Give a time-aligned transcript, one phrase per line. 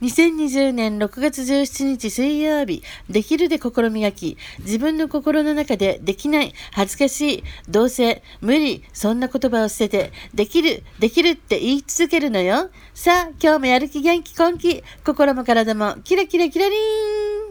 [0.00, 12.70] 2020年6月17日水曜日、できるで心磨き、自分の心の中でできない、恥ずかしい、どうせ、無理、そんな言葉を捨てて、できる、できるって言い続けるのよ。
[12.94, 17.37] さあ、今日もやる気元気根気、心も体もキラキラキラリーン